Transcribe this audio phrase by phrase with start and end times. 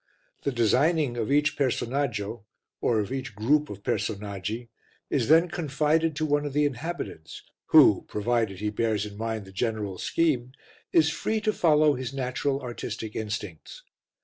[0.41, 2.43] The designing of each personaggio,
[2.81, 4.69] or of each group of personaggi,
[5.11, 9.51] is then confided to one of the inhabitants, who, provided he bears in mind the
[9.51, 10.53] general scheme,
[10.91, 13.83] is free to follow his natural artistic instincts.